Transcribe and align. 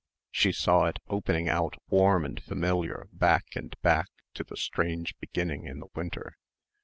She 0.31 0.51
saw 0.51 0.85
it 0.85 0.97
opening 1.09 1.47
out 1.47 1.75
warm 1.89 2.25
and 2.25 2.41
familiar 2.41 3.07
back 3.13 3.55
and 3.55 3.79
back 3.83 4.07
to 4.33 4.43
the 4.43 4.57
strange 4.57 5.13
beginning 5.19 5.65
in 5.65 5.79
the 5.79 5.89
winter. 5.93 6.39